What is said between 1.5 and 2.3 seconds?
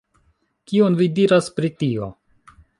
pri tio?